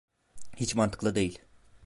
Hiç 0.57 0.75
mantıklı 0.75 1.15
değil. 1.15 1.39